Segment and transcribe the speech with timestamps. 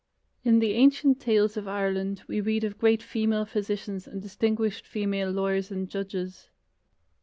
[0.43, 5.29] In the ancient tales of Ireland we read of great female physicians and distinguished female
[5.29, 6.49] lawyers and judges.